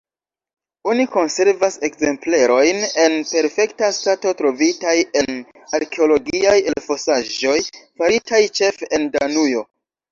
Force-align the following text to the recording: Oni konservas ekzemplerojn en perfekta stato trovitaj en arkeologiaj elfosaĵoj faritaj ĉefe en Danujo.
Oni 0.93 1.03
konservas 1.15 1.77
ekzemplerojn 1.89 2.81
en 3.05 3.17
perfekta 3.33 3.91
stato 3.99 4.33
trovitaj 4.41 4.97
en 5.23 5.31
arkeologiaj 5.81 6.57
elfosaĵoj 6.75 7.59
faritaj 7.85 8.45
ĉefe 8.61 8.93
en 9.01 9.09
Danujo. 9.19 9.67